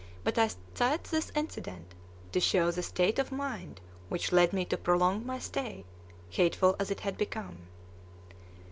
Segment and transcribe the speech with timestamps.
[0.23, 1.93] But I cite this incident
[2.31, 5.85] to show the state of mind which led me to prolong my stay,
[6.31, 7.67] hateful as it had become.